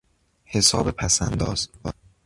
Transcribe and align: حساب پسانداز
حساب 0.45 0.91
پسانداز 0.91 1.69